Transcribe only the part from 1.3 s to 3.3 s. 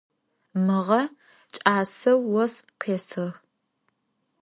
ç'aseu vos khêsığ.